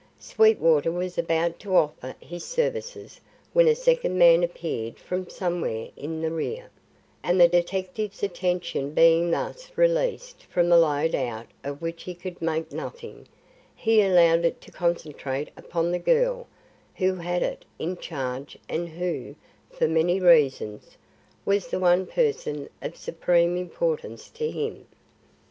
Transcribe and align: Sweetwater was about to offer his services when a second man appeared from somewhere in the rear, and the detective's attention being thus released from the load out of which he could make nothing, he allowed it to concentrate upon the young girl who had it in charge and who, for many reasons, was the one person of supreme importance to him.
Sweetwater 0.17 0.91
was 0.91 1.19
about 1.19 1.59
to 1.59 1.75
offer 1.75 2.15
his 2.19 2.43
services 2.43 3.21
when 3.53 3.67
a 3.67 3.75
second 3.75 4.17
man 4.17 4.41
appeared 4.41 4.97
from 4.97 5.29
somewhere 5.29 5.89
in 5.95 6.21
the 6.23 6.31
rear, 6.31 6.71
and 7.21 7.39
the 7.39 7.47
detective's 7.47 8.23
attention 8.23 8.95
being 8.95 9.29
thus 9.29 9.71
released 9.75 10.41
from 10.45 10.69
the 10.69 10.77
load 10.79 11.13
out 11.13 11.45
of 11.63 11.83
which 11.83 12.01
he 12.01 12.15
could 12.15 12.41
make 12.41 12.71
nothing, 12.71 13.27
he 13.75 14.01
allowed 14.01 14.43
it 14.43 14.59
to 14.61 14.71
concentrate 14.71 15.49
upon 15.55 15.91
the 15.91 15.99
young 15.99 16.05
girl 16.15 16.47
who 16.95 17.13
had 17.13 17.43
it 17.43 17.63
in 17.77 17.95
charge 17.95 18.57
and 18.67 18.89
who, 18.89 19.35
for 19.69 19.87
many 19.87 20.19
reasons, 20.19 20.97
was 21.45 21.67
the 21.67 21.77
one 21.77 22.07
person 22.07 22.67
of 22.81 22.97
supreme 22.97 23.55
importance 23.55 24.29
to 24.31 24.49
him. 24.49 24.87